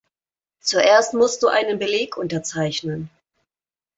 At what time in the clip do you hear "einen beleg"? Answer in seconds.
1.47-2.17